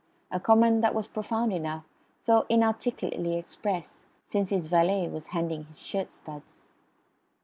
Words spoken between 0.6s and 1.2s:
that was